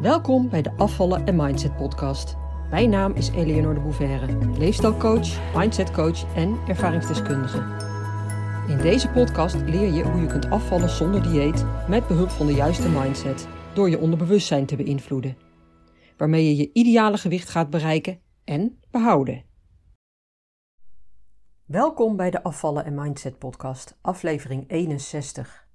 [0.00, 2.36] Welkom bij de Afvallen en Mindset podcast.
[2.70, 7.58] Mijn naam is Eleonore de Bouverre, leefstijlcoach, mindsetcoach en ervaringsdeskundige.
[8.68, 12.52] In deze podcast leer je hoe je kunt afvallen zonder dieet met behulp van de
[12.52, 15.36] juiste mindset door je onderbewustzijn te beïnvloeden.
[16.16, 19.44] Waarmee je je ideale gewicht gaat bereiken en behouden.
[21.64, 25.66] Welkom bij de Afvallen en Mindset podcast, aflevering 61.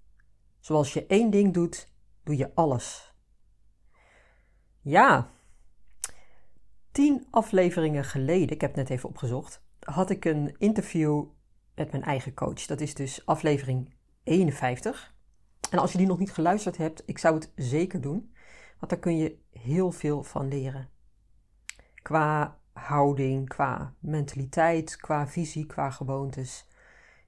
[0.59, 1.87] Zoals je één ding doet,
[2.23, 3.14] doe je alles.
[4.87, 5.29] Ja,
[6.91, 11.23] tien afleveringen geleden, ik heb het net even opgezocht, had ik een interview
[11.75, 12.65] met mijn eigen coach.
[12.65, 15.13] Dat is dus aflevering 51.
[15.69, 18.33] En als je die nog niet geluisterd hebt, ik zou het zeker doen,
[18.79, 20.89] want daar kun je heel veel van leren.
[22.01, 26.67] Qua houding, qua mentaliteit, qua visie, qua gewoontes.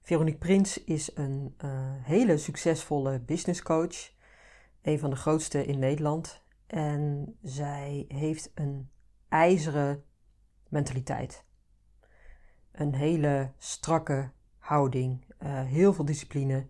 [0.01, 1.69] Veronique Prins is een uh,
[2.03, 4.11] hele succesvolle business coach,
[4.81, 6.45] een van de grootste in Nederland.
[6.67, 8.89] En zij heeft een
[9.29, 10.03] ijzeren
[10.67, 11.45] mentaliteit.
[12.71, 16.67] Een hele strakke houding, uh, heel veel discipline.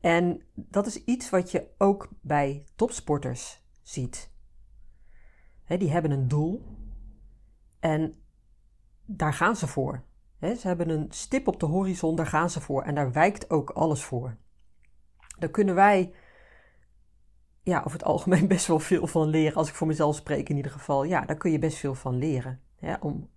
[0.00, 4.30] En dat is iets wat je ook bij topsporters ziet.
[5.66, 6.62] die hebben een doel
[7.80, 8.14] en
[9.04, 10.04] daar gaan ze voor.
[10.40, 13.70] ze hebben een stip op de horizon, daar gaan ze voor en daar wijkt ook
[13.70, 14.36] alles voor.
[15.38, 16.14] Daar kunnen wij
[17.62, 19.56] ja, over het algemeen best wel veel van leren.
[19.56, 21.04] Als ik voor mezelf spreek in ieder geval.
[21.04, 22.60] Ja, daar kun je best veel van leren.
[22.78, 23.28] Hè, om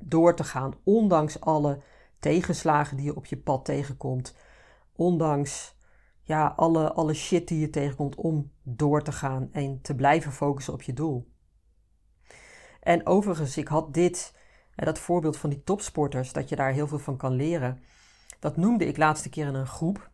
[0.00, 1.82] door te gaan, ondanks alle
[2.18, 4.36] tegenslagen die je op je pad tegenkomt.
[4.92, 5.76] Ondanks
[6.22, 10.72] ja, alle, alle shit die je tegenkomt om door te gaan en te blijven focussen
[10.72, 11.32] op je doel.
[12.80, 14.34] En overigens, ik had dit,
[14.74, 17.82] dat voorbeeld van die topsporters, dat je daar heel veel van kan leren.
[18.38, 20.10] Dat noemde ik laatste keer in een groep.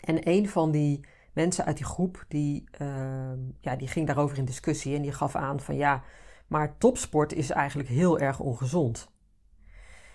[0.00, 4.44] En een van die mensen uit die groep die, uh, ja, die ging daarover in
[4.44, 6.02] discussie en die gaf aan van ja,
[6.46, 9.10] maar topsport is eigenlijk heel erg ongezond.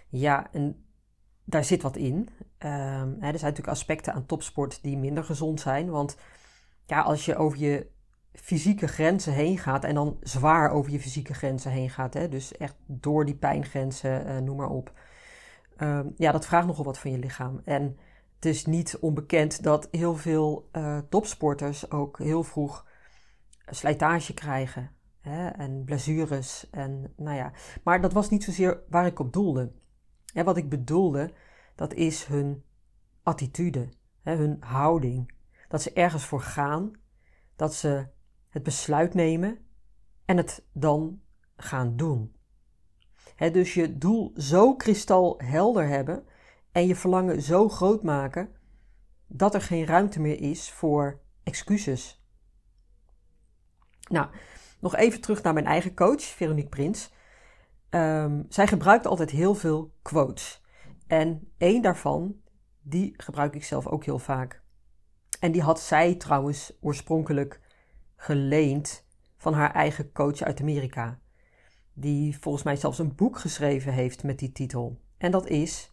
[0.09, 0.85] Ja, en
[1.43, 2.29] daar zit wat in.
[2.59, 2.69] Uh,
[3.01, 5.89] hè, er zijn natuurlijk aspecten aan topsport die minder gezond zijn.
[5.89, 6.17] Want
[6.85, 7.87] ja, als je over je
[8.33, 12.57] fysieke grenzen heen gaat en dan zwaar over je fysieke grenzen heen gaat, hè, dus
[12.57, 14.93] echt door die pijngrenzen, uh, noem maar op.
[15.77, 17.61] Uh, ja, dat vraagt nogal wat van je lichaam.
[17.65, 17.97] En
[18.41, 22.87] het is niet onbekend dat heel veel uh, topsporters ook heel vroeg
[23.65, 24.91] slijtage krijgen.
[25.19, 26.69] Hè, en blessures.
[26.69, 27.51] En, nou ja.
[27.83, 29.71] Maar dat was niet zozeer waar ik op doelde.
[30.33, 31.33] En wat ik bedoelde,
[31.75, 32.63] dat is hun
[33.23, 33.89] attitude,
[34.21, 35.33] hè, hun houding.
[35.67, 36.91] Dat ze ergens voor gaan,
[37.55, 38.07] dat ze
[38.49, 39.57] het besluit nemen
[40.25, 41.21] en het dan
[41.55, 42.35] gaan doen.
[43.35, 46.25] Hè, dus je doel zo kristalhelder hebben
[46.71, 48.49] en je verlangen zo groot maken
[49.27, 52.23] dat er geen ruimte meer is voor excuses.
[54.09, 54.27] Nou,
[54.79, 57.11] nog even terug naar mijn eigen coach, Veronique Prins.
[57.89, 60.61] Um, zij gebruikt altijd heel veel quotes.
[61.07, 62.35] En één daarvan,
[62.81, 64.61] die gebruik ik zelf ook heel vaak.
[65.39, 67.59] En die had zij trouwens oorspronkelijk
[68.15, 69.05] geleend
[69.37, 71.19] van haar eigen coach uit Amerika.
[71.93, 75.01] Die volgens mij zelfs een boek geschreven heeft met die titel.
[75.17, 75.90] En dat is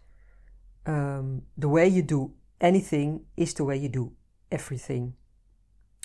[0.89, 4.17] um, the way you do anything is the way you do
[4.49, 5.15] everything.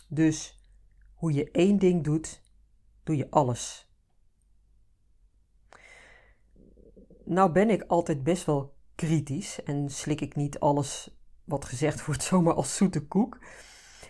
[0.07, 0.61] Dus
[1.13, 2.41] hoe je één ding doet,
[3.03, 3.91] doe je alles.
[7.25, 12.23] Nou ben ik altijd best wel kritisch en slik ik niet alles wat gezegd wordt
[12.23, 13.39] zomaar als zoete koek.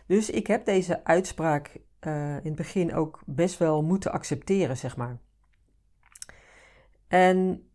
[0.07, 4.97] Dus ik heb deze uitspraak uh, in het begin ook best wel moeten accepteren, zeg
[4.97, 5.19] maar.
[7.07, 7.67] En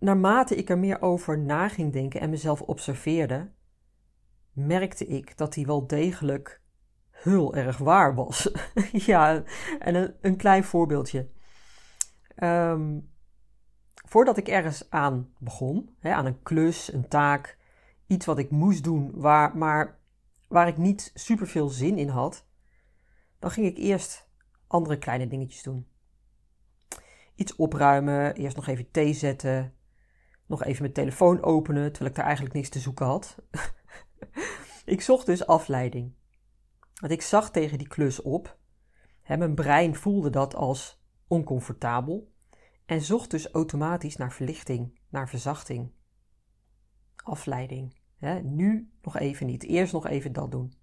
[0.00, 3.50] naarmate ik er meer over na ging denken en mezelf observeerde,
[4.52, 6.60] merkte ik dat die wel degelijk
[7.10, 8.50] heel erg waar was.
[8.92, 9.42] ja,
[9.78, 11.28] en een, een, klein voorbeeldje.
[12.42, 13.10] Um,
[13.94, 17.58] voordat ik ergens aan begon, hè, aan een klus, een taak,
[18.06, 19.98] iets wat ik moest doen, waar, maar
[20.48, 22.46] waar ik niet super veel zin in had,
[23.38, 24.28] dan ging ik eerst
[24.66, 25.86] andere kleine dingetjes doen.
[27.34, 29.74] Iets opruimen, eerst nog even thee zetten,
[30.50, 33.36] nog even mijn telefoon openen, terwijl ik daar eigenlijk niks te zoeken had.
[34.84, 36.14] ik zocht dus afleiding.
[37.00, 38.58] Want ik zag tegen die klus op.
[39.22, 42.32] Hè, mijn brein voelde dat als oncomfortabel
[42.86, 45.92] en zocht dus automatisch naar verlichting, naar verzachting.
[47.16, 48.00] Afleiding.
[48.16, 50.74] Hè, nu nog even niet, eerst nog even dat doen.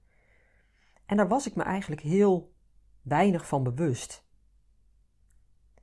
[1.05, 2.53] En daar was ik me eigenlijk heel
[3.01, 4.25] weinig van bewust.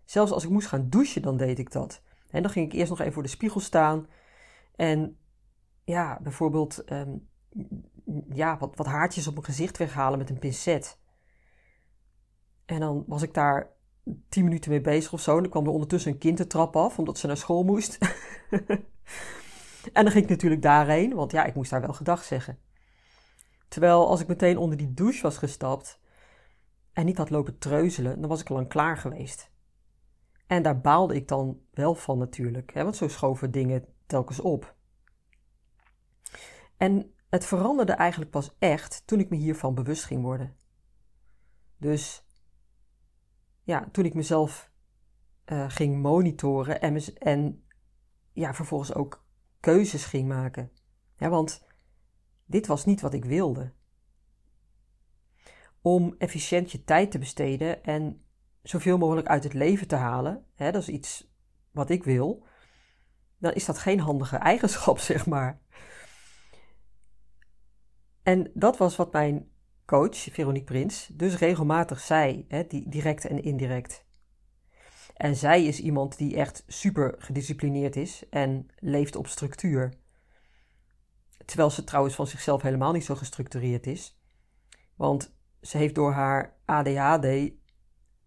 [0.04, 2.02] Zelfs als ik moest gaan douchen, dan deed ik dat.
[2.34, 4.06] En dan ging ik eerst nog even voor de spiegel staan.
[4.76, 5.18] En
[5.84, 7.28] ja, bijvoorbeeld um,
[8.32, 10.98] ja, wat, wat haartjes op mijn gezicht weghalen met een pincet.
[12.64, 13.70] En dan was ik daar
[14.28, 15.36] tien minuten mee bezig of zo.
[15.36, 17.98] En dan kwam er ondertussen een kind de trap af, omdat ze naar school moest.
[19.92, 22.58] en dan ging ik natuurlijk daarheen, want ja, ik moest daar wel gedag zeggen.
[23.68, 26.00] Terwijl als ik meteen onder die douche was gestapt
[26.92, 29.52] en niet had lopen treuzelen, dan was ik al lang klaar geweest.
[30.54, 34.76] En daar baalde ik dan wel van natuurlijk, hè, want zo schoven dingen telkens op.
[36.76, 40.56] En het veranderde eigenlijk pas echt toen ik me hiervan bewust ging worden.
[41.76, 42.26] Dus
[43.62, 44.70] ja, toen ik mezelf
[45.46, 47.64] uh, ging monitoren en, en
[48.32, 49.26] ja, vervolgens ook
[49.60, 50.70] keuzes ging maken.
[51.16, 51.66] Ja, want
[52.44, 53.72] dit was niet wat ik wilde.
[55.80, 58.23] Om efficiënt je tijd te besteden en
[58.64, 61.32] zoveel mogelijk uit het leven te halen, hè, dat is iets
[61.70, 62.44] wat ik wil,
[63.38, 65.60] dan is dat geen handige eigenschap, zeg maar.
[68.22, 69.48] En dat was wat mijn
[69.84, 74.04] coach, Veronique Prins, dus regelmatig zei, hè, die, direct en indirect.
[75.14, 79.94] En zij is iemand die echt super gedisciplineerd is en leeft op structuur.
[81.44, 84.18] Terwijl ze trouwens van zichzelf helemaal niet zo gestructureerd is.
[84.96, 87.52] Want ze heeft door haar ADHD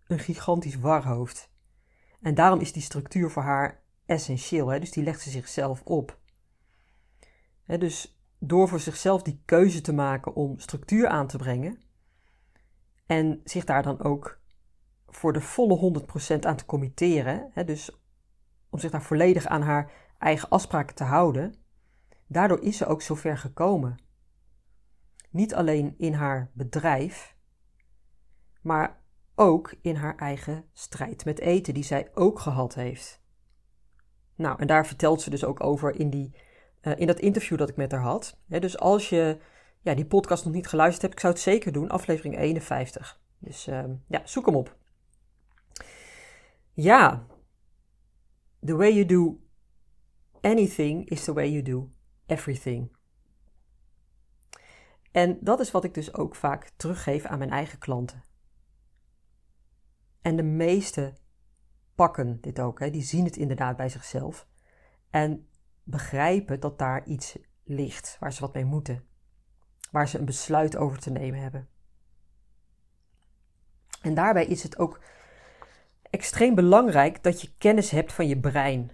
[0.07, 1.51] een gigantisch warhoofd.
[2.21, 4.67] En daarom is die structuur voor haar essentieel.
[4.67, 4.79] Hè?
[4.79, 6.19] Dus die legt ze zichzelf op.
[7.63, 11.81] Hè, dus door voor zichzelf die keuze te maken om structuur aan te brengen
[13.05, 14.39] en zich daar dan ook
[15.07, 16.01] voor de volle
[16.35, 18.01] 100% aan te committeren, hè, dus
[18.69, 21.55] om zich daar volledig aan haar eigen afspraken te houden,
[22.27, 23.97] daardoor is ze ook zo ver gekomen.
[25.29, 27.35] Niet alleen in haar bedrijf,
[28.61, 29.01] maar
[29.39, 33.21] ook in haar eigen strijd met eten, die zij ook gehad heeft.
[34.35, 36.35] Nou, en daar vertelt ze dus ook over in, die,
[36.81, 38.37] uh, in dat interview dat ik met haar had.
[38.45, 39.39] dus als je
[39.81, 43.19] ja, die podcast nog niet geluisterd hebt, ik zou het zeker doen, aflevering 51.
[43.37, 44.75] Dus uh, ja, zoek hem op.
[46.73, 47.25] Ja,
[48.65, 49.39] the way you do
[50.41, 51.89] anything is the way you do
[52.25, 52.95] everything.
[55.11, 58.23] En dat is wat ik dus ook vaak teruggeef aan mijn eigen klanten.
[60.27, 61.13] En de meeste
[61.95, 64.47] pakken dit ook, hè, die zien het inderdaad bij zichzelf
[65.09, 65.49] en
[65.83, 69.07] begrijpen dat daar iets ligt waar ze wat mee moeten,
[69.91, 71.67] waar ze een besluit over te nemen hebben.
[74.01, 75.01] En daarbij is het ook
[76.01, 78.91] extreem belangrijk dat je kennis hebt van je brein.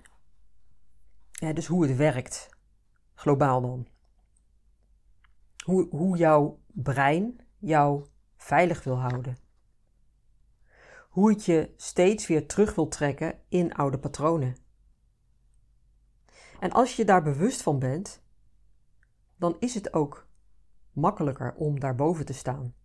[1.31, 2.49] Ja, dus hoe het werkt,
[3.13, 3.87] globaal dan.
[5.63, 8.05] Hoe, hoe jouw brein jou
[8.35, 9.42] veilig wil houden.
[11.13, 14.55] Hoe het je steeds weer terug wil trekken in oude patronen.
[16.59, 18.23] En als je daar bewust van bent,
[19.35, 20.27] dan is het ook
[20.91, 22.75] makkelijker om daarboven te staan.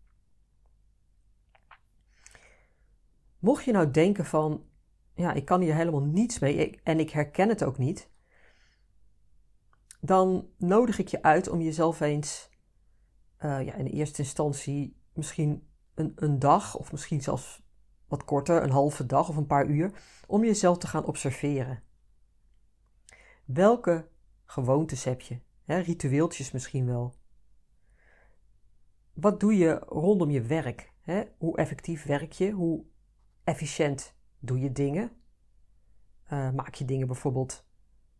[3.38, 4.66] Mocht je nou denken van,
[5.14, 8.10] ja, ik kan hier helemaal niets mee en ik herken het ook niet,
[10.00, 12.50] dan nodig ik je uit om jezelf eens
[13.40, 17.66] uh, ja, in eerste instantie misschien een, een dag of misschien zelfs
[18.08, 21.82] wat korter, een halve dag of een paar uur, om jezelf te gaan observeren.
[23.44, 24.08] Welke
[24.44, 25.40] gewoontes heb je?
[25.64, 27.14] Ritueeltjes misschien wel.
[29.12, 30.92] Wat doe je rondom je werk?
[31.38, 32.50] Hoe effectief werk je?
[32.50, 32.84] Hoe
[33.44, 35.10] efficiënt doe je dingen?
[36.32, 37.66] Uh, maak je dingen bijvoorbeeld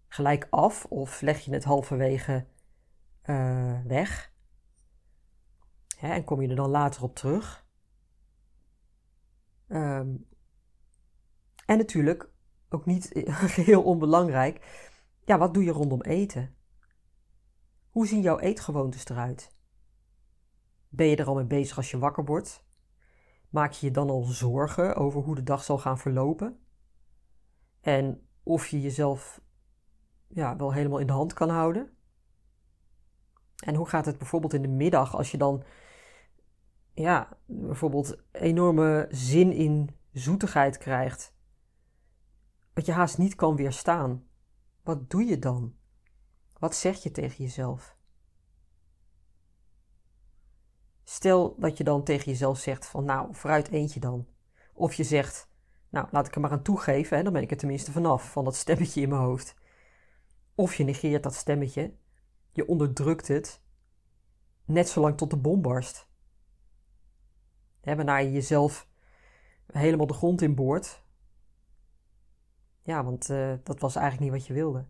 [0.09, 2.47] gelijk af of leg je het halverwege
[3.25, 4.33] uh, weg?
[6.01, 7.68] En kom je er dan later op terug?
[9.69, 10.27] Um,
[11.67, 12.31] en natuurlijk,
[12.69, 13.11] ook niet
[13.57, 14.87] geheel onbelangrijk,
[15.25, 16.55] ja, wat doe je rondom eten?
[17.91, 19.57] Hoe zien jouw eetgewoontes eruit?
[20.89, 22.67] Ben je er al mee bezig als je wakker wordt?
[23.51, 26.59] Maak je je dan al zorgen over hoe de dag zal gaan verlopen?
[27.81, 29.41] En of je jezelf
[30.27, 31.97] ja, wel helemaal in de hand kan houden?
[33.65, 35.65] En hoe gaat het bijvoorbeeld in de middag als je dan
[37.03, 41.35] ja, bijvoorbeeld enorme zin in zoetigheid krijgt?
[42.75, 44.27] Wat je haast niet kan weerstaan.
[44.83, 45.77] Wat doe je dan?
[46.59, 47.97] Wat zeg je tegen jezelf?
[51.05, 54.27] Stel dat je dan tegen jezelf zegt van nou, vooruit eentje dan.
[54.75, 55.49] Of je zegt,
[55.89, 58.45] nou, laat ik er maar aan toegeven, hè, dan ben ik er tenminste vanaf, van
[58.45, 59.55] dat stemmetje in mijn hoofd.
[60.55, 61.95] Of je negeert dat stemmetje,
[62.53, 63.63] je onderdrukt het,
[64.65, 66.08] net zolang tot de bom barst.
[67.89, 68.89] Hè, waarna je jezelf
[69.67, 71.05] helemaal de grond in boort.
[72.83, 74.87] Ja, want uh, dat was eigenlijk niet wat je wilde.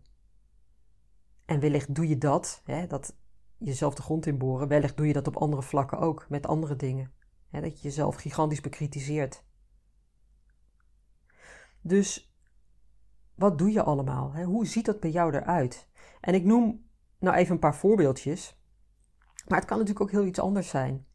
[1.45, 3.17] En wellicht doe je dat, hè, dat
[3.57, 4.67] jezelf de grond inboren.
[4.67, 7.13] Wellicht doe je dat op andere vlakken ook, met andere dingen.
[7.49, 9.43] Hè, dat je jezelf gigantisch bekritiseert.
[11.81, 12.35] Dus
[13.35, 14.33] wat doe je allemaal?
[14.33, 14.43] Hè?
[14.43, 15.89] Hoe ziet dat bij jou eruit?
[16.21, 16.89] En ik noem
[17.19, 18.61] nou even een paar voorbeeldjes.
[19.47, 21.07] Maar het kan natuurlijk ook heel iets anders zijn.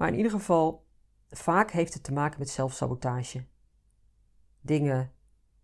[0.00, 0.86] Maar in ieder geval,
[1.28, 3.46] vaak heeft het te maken met zelfsabotage.
[4.60, 5.12] Dingen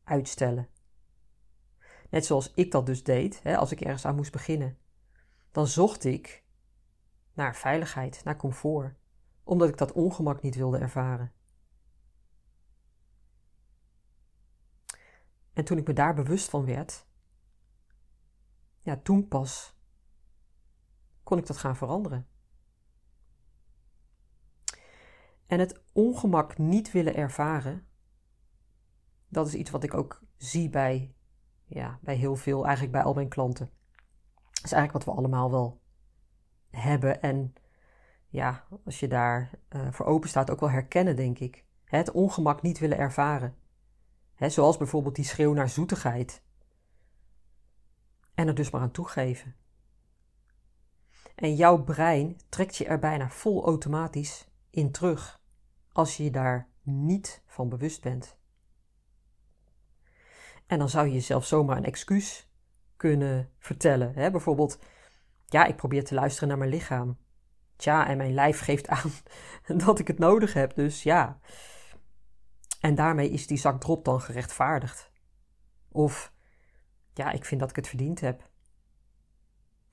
[0.05, 0.69] uitstellen.
[2.11, 4.79] Net zoals ik dat dus deed, hè, als ik ergens aan moest beginnen.
[5.51, 6.45] Dan zocht ik
[7.33, 8.97] naar veiligheid, naar comfort,
[9.45, 11.33] omdat ik dat ongemak niet wilde ervaren.
[15.53, 17.07] En toen ik me daar bewust van werd,
[18.81, 19.77] ja, toen pas
[21.23, 22.29] kon ik dat gaan veranderen.
[25.47, 27.87] En het ongemak niet willen ervaren,
[29.29, 31.15] dat is iets wat ik ook zie bij,
[31.65, 33.71] ja, bij heel veel, eigenlijk bij al mijn klanten.
[34.35, 35.81] Dat is eigenlijk wat we allemaal wel
[36.71, 37.23] hebben.
[37.23, 37.55] En
[38.29, 41.65] ja, als je daar uh, voor open staat, ook wel herkennen, denk ik.
[41.85, 43.57] Het ongemak niet willen ervaren.
[44.35, 46.43] He, zoals bijvoorbeeld die schreeuw naar zoetigheid.
[48.35, 49.57] En er dus maar aan toegeven.
[51.35, 55.41] En jouw brein trekt je er bijna vol automatisch in terug
[55.93, 58.39] als je je daar niet van bewust bent.
[60.67, 62.51] En dan zou je jezelf zomaar een excuus
[62.97, 64.15] kunnen vertellen.
[64.15, 64.31] Hè?
[64.31, 64.79] Bijvoorbeeld,
[65.47, 67.19] ja, ik probeer te luisteren naar mijn lichaam.
[67.77, 69.11] Tja, en mijn lijf geeft aan
[69.87, 71.41] dat ik het nodig heb, dus ja.
[72.81, 75.11] En daarmee is die zak drop dan gerechtvaardigd.
[75.89, 76.33] Of,
[77.13, 78.51] ja, ik vind dat ik het verdiend heb.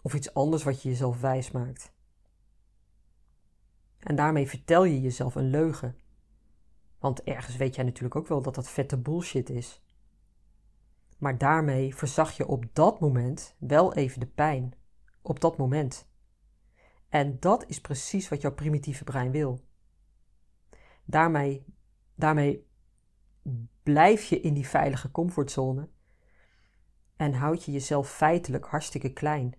[0.01, 1.93] Of iets anders wat je jezelf wijs maakt.
[4.03, 5.95] En daarmee vertel je jezelf een leugen.
[6.99, 9.81] Want ergens weet jij natuurlijk ook wel dat dat vette bullshit is.
[11.17, 14.73] Maar daarmee verzag je op dat moment wel even de pijn.
[15.21, 16.07] Op dat moment.
[17.09, 19.59] En dat is precies wat jouw primitieve brein wil.
[21.05, 21.65] Daarmee,
[22.15, 22.67] daarmee
[23.83, 25.89] blijf je in die veilige comfortzone
[27.15, 29.53] en houd je jezelf feitelijk hartstikke klein.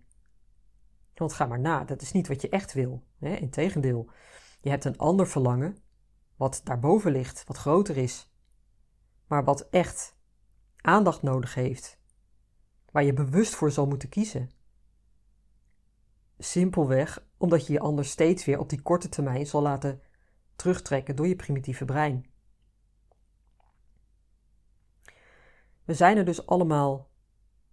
[1.14, 3.02] Want ga maar na, dat is niet wat je echt wil.
[3.18, 3.36] Hè?
[3.36, 4.10] Integendeel,
[4.64, 5.76] je hebt een ander verlangen
[6.36, 8.30] wat daarboven ligt, wat groter is,
[9.26, 10.16] maar wat echt
[10.76, 11.98] aandacht nodig heeft,
[12.90, 14.50] waar je bewust voor zal moeten kiezen.
[16.38, 20.00] Simpelweg omdat je je anders steeds weer op die korte termijn zal laten
[20.56, 22.26] terugtrekken door je primitieve brein.
[25.84, 27.08] We zijn er dus allemaal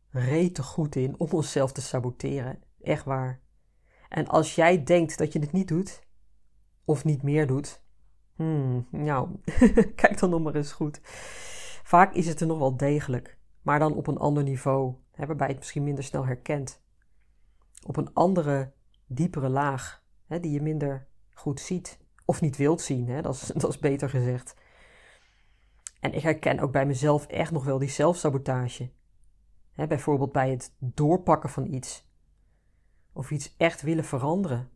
[0.09, 2.63] rete goed in om onszelf te saboteren.
[2.81, 3.41] Echt waar.
[4.09, 6.09] En als jij denkt dat je het niet doet,
[6.85, 7.83] of niet meer doet,
[8.35, 9.29] hmm, nou,
[9.95, 10.99] kijk dan nog maar eens goed.
[11.83, 15.47] Vaak is het er nog wel degelijk, maar dan op een ander niveau, hè, waarbij
[15.47, 16.81] het misschien minder snel herkent.
[17.85, 18.73] Op een andere,
[19.05, 21.99] diepere laag, hè, die je minder goed ziet.
[22.25, 24.55] Of niet wilt zien, hè, dat, is, dat is beter gezegd.
[25.99, 28.91] En ik herken ook bij mezelf echt nog wel die zelfsabotage.
[29.71, 32.09] Hè, bijvoorbeeld bij het doorpakken van iets.
[33.13, 34.69] Of iets echt willen veranderen.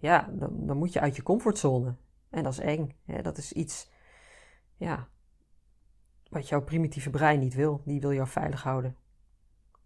[0.00, 1.96] Ja, dan, dan moet je uit je comfortzone.
[2.30, 2.96] En dat is eng.
[3.04, 3.90] Hè, dat is iets,
[4.76, 5.08] ja,
[6.28, 7.82] wat jouw primitieve brein niet wil.
[7.84, 8.96] Die wil jou veilig houden.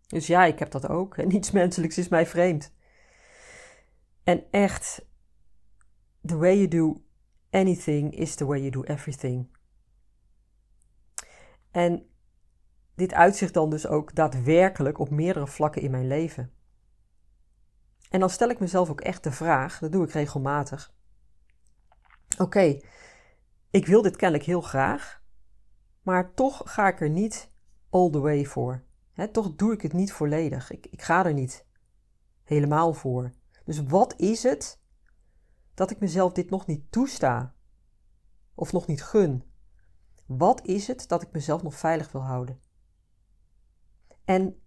[0.06, 1.16] Dus ja, ik heb dat ook.
[1.16, 2.73] En niets menselijks is mij vreemd.
[4.25, 5.06] En echt,
[6.26, 7.02] the way you do
[7.50, 9.49] anything is the way you do everything.
[11.71, 12.06] En
[12.94, 16.52] dit uitzicht dan dus ook daadwerkelijk op meerdere vlakken in mijn leven.
[18.14, 20.94] En dan stel ik mezelf ook echt de vraag, dat doe ik regelmatig.
[22.38, 22.80] Oké,
[23.71, 25.23] ik wil dit kennelijk heel graag,
[26.02, 27.50] maar toch ga ik er niet
[27.90, 28.85] all the way voor.
[29.33, 30.71] toch doe ik het niet volledig.
[30.71, 31.66] Ik, ik ga er niet
[32.44, 33.33] helemaal voor.
[33.64, 34.80] Dus wat is het
[35.75, 37.54] dat ik mezelf dit nog niet toesta?
[38.54, 39.44] Of nog niet gun?
[40.26, 42.61] Wat is het dat ik mezelf nog veilig wil houden?
[44.25, 44.62] En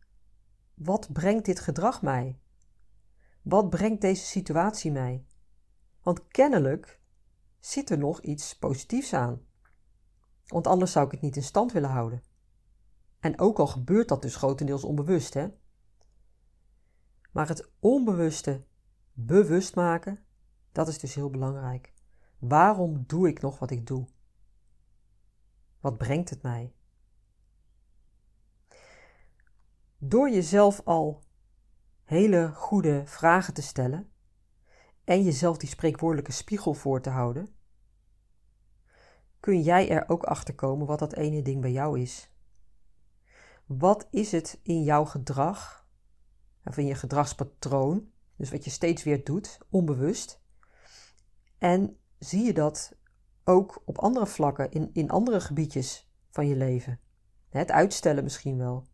[0.74, 2.40] wat brengt dit gedrag mij?
[3.48, 5.26] Wat brengt deze situatie mij?
[6.02, 7.02] Want kennelijk
[7.60, 9.42] zit er nog iets positiefs aan.
[10.46, 12.24] Want anders zou ik het niet in stand willen houden.
[13.20, 15.48] En ook al gebeurt dat dus grotendeels onbewust, hè?
[17.32, 18.66] Maar het onbewuste
[19.14, 20.24] bewust maken,
[20.72, 21.94] dat is dus heel belangrijk.
[22.40, 24.08] Waarom doe ik nog wat ik doe?
[25.80, 26.74] Wat brengt het mij?
[29.98, 31.26] Door jezelf al
[32.08, 34.12] hele goede vragen te stellen
[35.04, 37.48] en jezelf die spreekwoordelijke spiegel voor te houden,
[39.40, 42.32] kun jij er ook achter komen wat dat ene ding bij jou is.
[43.66, 45.88] Wat is het in jouw gedrag,
[46.64, 50.42] of in je gedragspatroon, dus wat je steeds weer doet, onbewust,
[51.58, 52.96] en zie je dat
[53.44, 57.00] ook op andere vlakken, in, in andere gebiedjes van je leven.
[57.50, 58.88] Het uitstellen misschien wel.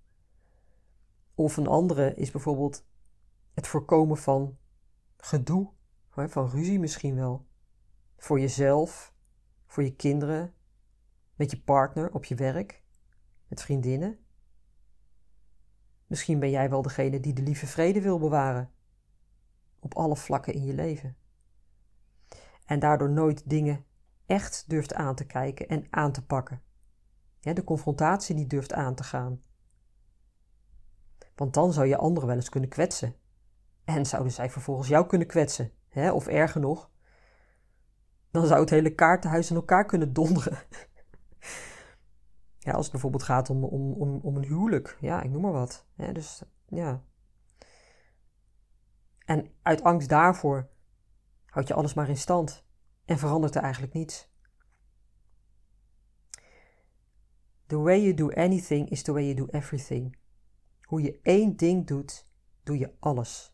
[1.36, 2.86] Of een andere is bijvoorbeeld
[3.54, 4.58] het voorkomen van
[5.18, 5.70] gedoe,
[6.10, 7.48] van ruzie misschien wel.
[8.18, 9.14] Voor jezelf,
[9.68, 10.54] voor je kinderen,
[11.36, 12.84] met je partner, op je werk,
[13.48, 14.18] met vriendinnen.
[16.08, 18.72] Misschien ben jij wel degene die de lieve vrede wil bewaren.
[19.80, 21.18] Op alle vlakken in je leven.
[22.66, 23.86] En daardoor nooit dingen
[24.26, 26.62] echt durft aan te kijken en aan te pakken.
[27.40, 29.42] de confrontatie niet durft aan te gaan.
[31.36, 33.16] Want dan zou je anderen wel eens kunnen kwetsen.
[33.84, 35.72] En zouden zij vervolgens jou kunnen kwetsen.
[35.90, 36.12] Hè?
[36.12, 36.92] Of erger nog,
[38.32, 40.58] dan zou het hele kaartenhuis in elkaar kunnen donderen.
[42.60, 44.98] ja, als het bijvoorbeeld gaat om, om, om, om een huwelijk.
[45.00, 45.86] Ja, ik noem maar wat.
[45.96, 47.04] Dus ja.
[49.26, 50.70] En uit angst daarvoor
[51.46, 52.66] houd je alles maar in stand
[53.06, 54.32] en verandert er eigenlijk niets.
[57.68, 60.18] The way you do anything is the way you do everything.
[60.82, 62.28] Hoe je één ding doet,
[62.64, 63.53] doe je alles.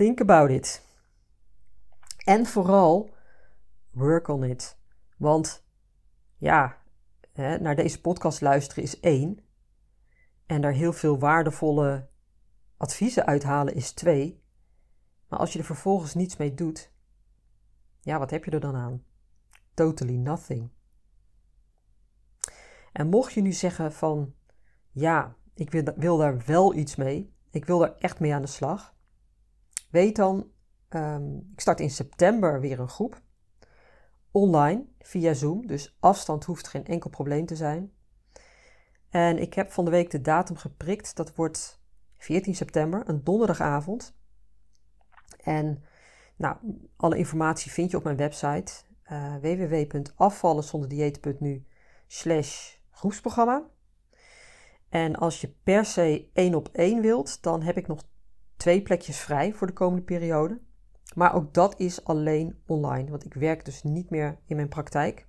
[0.00, 0.82] Think about it.
[2.24, 3.10] En vooral,
[3.90, 4.78] work on it.
[5.16, 5.64] Want
[6.36, 6.76] ja,
[7.32, 9.38] hè, naar deze podcast luisteren is één.
[10.46, 12.08] En daar heel veel waardevolle
[12.76, 14.42] adviezen uithalen is twee.
[15.28, 16.92] Maar als je er vervolgens niets mee doet,
[18.00, 19.04] ja, wat heb je er dan aan?
[19.74, 20.70] Totally nothing.
[22.92, 24.34] En mocht je nu zeggen van,
[24.90, 28.48] ja, ik wil, wil daar wel iets mee, ik wil daar echt mee aan de
[28.48, 28.98] slag,
[29.90, 30.50] weet dan,
[30.88, 33.20] um, ik start in september weer een groep,
[34.30, 37.92] online, via Zoom, dus afstand hoeft geen enkel probleem te zijn.
[39.08, 41.82] En ik heb van de week de datum geprikt, dat wordt
[42.16, 44.18] 14 september, een donderdagavond.
[45.42, 45.84] En
[46.36, 46.56] nou,
[46.96, 48.72] alle informatie vind je op mijn website
[49.12, 51.64] uh, www.afvallenzonderdieet.nu
[52.06, 53.64] slash groepsprogramma.
[54.88, 58.04] En als je per se één op één wilt, dan heb ik nog
[58.60, 60.60] twee plekjes vrij voor de komende periode.
[61.14, 65.26] Maar ook dat is alleen online, want ik werk dus niet meer in mijn praktijk.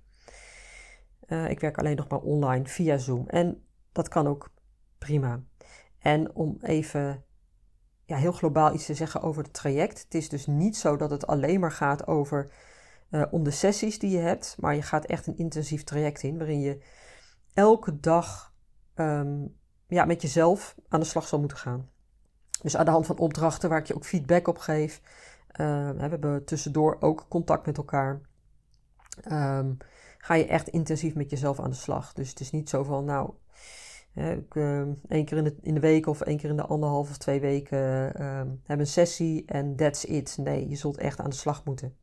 [1.26, 3.28] Uh, ik werk alleen nog maar online via Zoom.
[3.28, 4.52] En dat kan ook
[4.98, 5.42] prima.
[5.98, 7.24] En om even
[8.04, 10.02] ja, heel globaal iets te zeggen over het traject.
[10.02, 12.52] Het is dus niet zo dat het alleen maar gaat over
[13.10, 16.38] uh, om de sessies die je hebt, maar je gaat echt een intensief traject in
[16.38, 16.82] waarin je
[17.54, 18.54] elke dag
[18.94, 21.91] um, ja, met jezelf aan de slag zal moeten gaan.
[22.62, 25.00] Dus aan de hand van opdrachten waar ik je ook feedback op geef.
[25.60, 28.20] Uh, we hebben tussendoor ook contact met elkaar.
[29.30, 29.76] Um,
[30.18, 32.12] ga je echt intensief met jezelf aan de slag.
[32.12, 33.32] Dus het is niet zo van, nou,
[34.14, 37.18] uh, één keer in de, in de week of één keer in de anderhalf of
[37.18, 40.36] twee weken hebben een sessie en that's it.
[40.40, 41.96] Nee, je zult echt aan de slag moeten.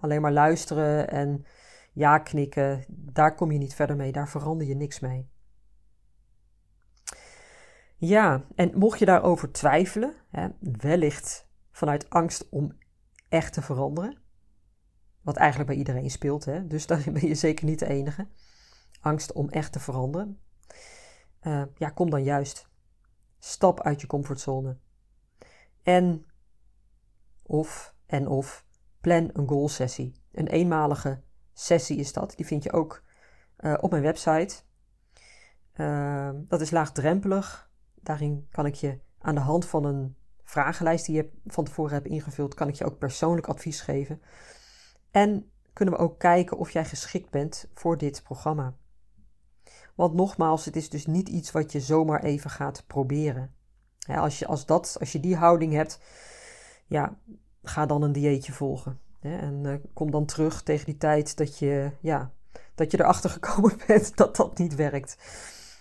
[0.00, 1.44] Alleen maar luisteren en
[1.92, 5.28] ja knikken, daar kom je niet verder mee, daar verander je niks mee.
[7.96, 12.78] Ja, en mocht je daarover twijfelen, hè, wellicht vanuit angst om
[13.28, 14.18] echt te veranderen,
[15.20, 18.28] wat eigenlijk bij iedereen speelt, hè, dus daarin ben je zeker niet de enige.
[19.00, 20.40] Angst om echt te veranderen.
[21.42, 22.68] Uh, ja, kom dan juist.
[23.38, 24.78] Stap uit je comfortzone.
[25.82, 26.26] En
[27.42, 28.66] of, en of,
[29.00, 30.22] plan een goal sessie.
[30.32, 32.36] Een eenmalige sessie is dat.
[32.36, 33.02] Die vind je ook
[33.58, 34.56] uh, op mijn website.
[35.76, 37.65] Uh, dat is laagdrempelig.
[38.06, 42.06] Daarin kan ik je aan de hand van een vragenlijst die je van tevoren hebt
[42.06, 44.22] ingevuld, kan ik je ook persoonlijk advies geven.
[45.10, 48.74] En kunnen we ook kijken of jij geschikt bent voor dit programma.
[49.94, 53.54] Want nogmaals, het is dus niet iets wat je zomaar even gaat proberen.
[54.06, 56.00] als, je, als, dat, als je die houding hebt,
[56.86, 57.18] ja,
[57.62, 59.00] ga dan een dieetje volgen.
[59.20, 62.32] en uh, kom dan terug tegen die tijd dat je, ja,
[62.74, 65.16] dat je erachter gekomen bent dat dat niet werkt.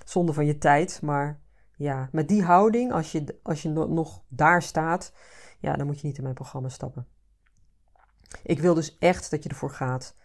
[0.05, 1.43] Zonde van je tijd, maar
[1.77, 5.13] ja, met die houding, als je, als je nog daar staat,
[5.59, 7.07] ja, dan moet je niet in mijn programma stappen.
[8.43, 10.15] Ik wil dus echt dat je ervoor gaat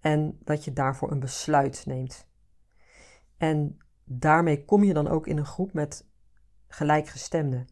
[0.00, 2.26] en dat je daarvoor een besluit neemt.
[3.36, 6.06] En daarmee kom je dan ook in een groep met
[6.68, 7.66] gelijkgestemden.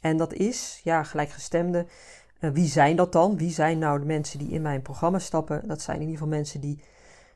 [0.00, 1.88] En dat is, ja, gelijkgestemden.
[2.40, 3.36] Uh, wie zijn dat dan?
[3.36, 5.68] Wie zijn nou de mensen die in mijn programma stappen?
[5.68, 6.84] Dat zijn in ieder geval mensen die,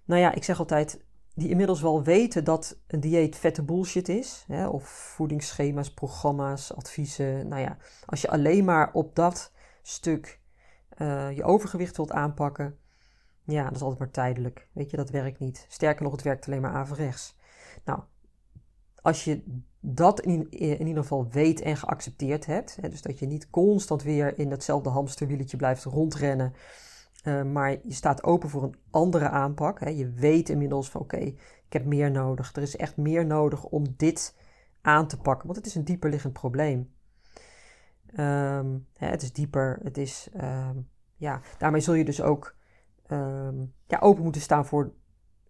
[0.04, 4.44] nou ja, ik zeg altijd, die inmiddels wel weten dat een dieet vette bullshit is.
[4.46, 7.48] Hè, of voedingsschema's, programma's, adviezen.
[7.48, 10.40] Nou ja, als je alleen maar op dat stuk
[10.98, 12.78] uh, je overgewicht wilt aanpakken,
[13.44, 14.68] ja, dat is altijd maar tijdelijk.
[14.72, 15.66] Weet je, dat werkt niet.
[15.68, 17.36] Sterker nog, het werkt alleen maar averechts.
[17.84, 18.00] Nou,
[19.02, 23.26] als je dat in, in ieder geval weet en geaccepteerd hebt, hè, dus dat je
[23.26, 26.54] niet constant weer in hetzelfde hamsterwieletje blijft rondrennen
[27.24, 29.80] uh, maar je staat open voor een andere aanpak.
[29.80, 29.88] Hè.
[29.88, 32.52] Je weet inmiddels van oké, ik heb meer nodig.
[32.56, 34.36] Er is echt meer nodig om dit
[34.80, 36.94] aan te pakken, want het is een dieperliggend probleem.
[38.06, 40.76] Ehm, hè, het is dieper, het is, ehm,
[41.16, 42.56] ja, daarmee zul je dus ook
[43.06, 44.92] ehm, ja, open moeten staan voor,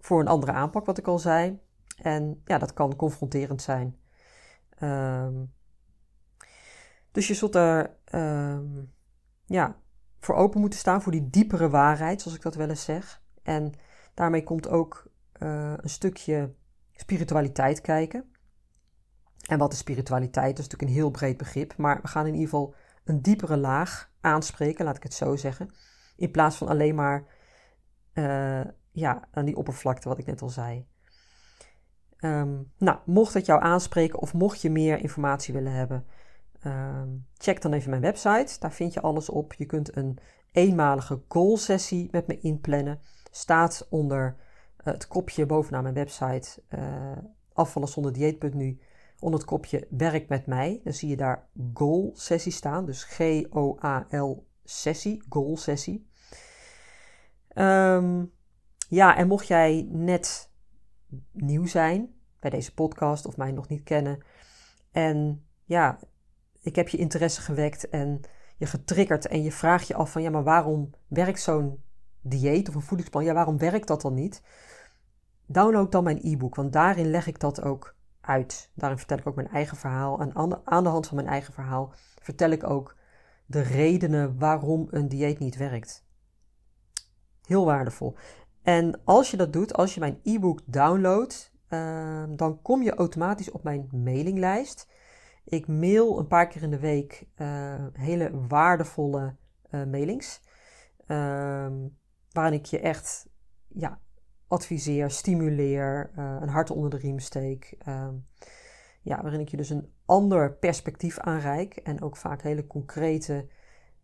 [0.00, 1.58] voor een andere aanpak, wat ik al zei.
[2.02, 3.96] En ja, dat kan confronterend zijn.
[7.10, 7.96] dus je zult er
[9.46, 9.76] ja,
[10.24, 13.22] voor open moeten staan, voor die diepere waarheid, zoals ik dat wel eens zeg.
[13.42, 13.72] En
[14.14, 15.10] daarmee komt ook
[15.42, 16.54] uh, een stukje
[16.92, 18.24] spiritualiteit kijken.
[19.48, 20.56] En wat is spiritualiteit?
[20.56, 23.56] Dat is natuurlijk een heel breed begrip, maar we gaan in ieder geval een diepere
[23.56, 25.70] laag aanspreken, laat ik het zo zeggen.
[26.16, 27.24] In plaats van alleen maar
[28.14, 30.86] uh, ja, aan die oppervlakte, wat ik net al zei.
[32.20, 36.06] Um, nou, mocht het jou aanspreken of mocht je meer informatie willen hebben,
[36.64, 38.56] Ehm, check dan even mijn website.
[38.60, 39.52] Daar vind je alles op.
[39.52, 40.18] Je kunt een
[40.52, 43.00] eenmalige goal sessie met me inplannen.
[43.30, 44.36] Staat onder
[44.78, 47.16] uh, het kopje bovenaan mijn website uh,
[47.52, 48.78] afvallen zonder dieet.nu.
[49.18, 50.80] Onder het kopje werk met mij.
[50.84, 52.86] Dan zie je daar goal sessie staan.
[52.86, 55.22] Dus G-O-A-L sessie.
[55.28, 56.06] Goal sessie.
[57.54, 58.32] Um,
[58.88, 60.50] ja, en mocht jij net
[61.32, 64.18] nieuw zijn bij deze podcast of mij nog niet kennen.
[64.90, 65.98] En ja,
[66.64, 68.20] ik heb je interesse gewekt en
[68.56, 71.82] je getriggerd en je vraagt je af van ja, maar waarom werkt zo'n
[72.20, 73.24] dieet of een voedingsplan?
[73.24, 74.42] Ja, waarom werkt dat dan niet?
[75.46, 78.70] Download dan mijn e-book, want daarin leg ik dat ook uit.
[78.74, 81.92] Daarin vertel ik ook mijn eigen verhaal en aan de hand van mijn eigen verhaal
[82.22, 82.96] vertel ik ook
[83.46, 86.04] de redenen waarom een dieet niet werkt.
[87.46, 88.16] Heel waardevol.
[88.62, 93.50] En als je dat doet, als je mijn e-book downloadt, uh, dan kom je automatisch
[93.50, 94.88] op mijn mailinglijst.
[95.44, 99.36] Ik mail een paar keer in de week uh, hele waardevolle
[99.70, 100.42] uh, mailings.
[101.06, 101.88] Ehm,
[102.30, 103.28] waarin ik je echt
[103.68, 104.00] ja,
[104.48, 107.74] adviseer, stimuleer, uh, een hart onder de riem steek.
[107.78, 108.14] Ehm,
[109.02, 111.76] ja, waarin ik je dus een ander perspectief aanreik.
[111.76, 113.48] En ook vaak hele concrete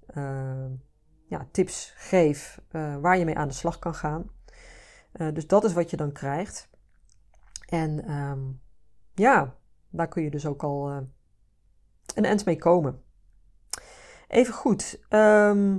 [0.07, 0.70] ehm,
[1.26, 2.61] ja, tips geef
[3.00, 4.31] waar je mee aan de slag kan gaan.
[5.33, 6.70] dus dat is wat je dan krijgt.
[7.66, 8.05] En
[9.14, 9.57] ja,
[9.90, 11.09] daar kun je dus ook al
[12.14, 13.02] een eind mee komen.
[14.28, 15.78] Even goed, ehm,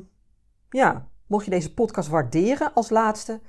[0.70, 3.42] ja, mocht je deze podcast waarderen als laatste,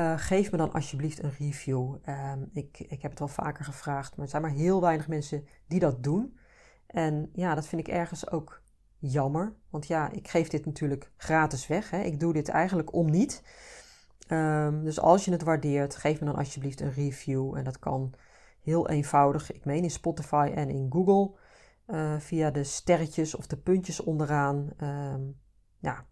[0.00, 1.94] uh, geef me dan alsjeblieft een review.
[2.02, 5.46] Ehm, ik, ik heb het wel vaker gevraagd, maar er zijn maar heel weinig mensen
[5.68, 6.38] die dat doen.
[6.86, 8.62] En ja, dat vind ik ergens ook
[8.98, 9.54] jammer.
[9.70, 11.90] Want ja, ik geef dit natuurlijk gratis weg.
[11.90, 12.00] Hè.
[12.00, 13.42] Ik doe dit eigenlijk om niet.
[14.28, 17.56] Um, dus als je het waardeert, geef me dan alsjeblieft een review.
[17.56, 18.14] En dat kan
[18.62, 19.52] heel eenvoudig.
[19.52, 21.38] Ik meen in Spotify en in Google.
[21.86, 24.70] Uh, via de sterretjes of de puntjes onderaan.
[24.82, 25.14] Uh,
[25.78, 26.06] ja,